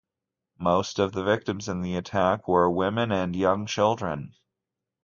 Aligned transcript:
Most 0.57 0.97
of 0.97 1.11
the 1.11 1.23
victims 1.23 1.69
in 1.69 1.81
the 1.81 1.95
attack 1.95 2.47
were 2.47 2.67
women 2.71 3.11
and 3.11 3.35
young 3.35 3.67
children. 3.67 4.33